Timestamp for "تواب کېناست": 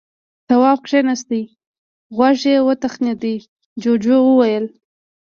0.47-1.29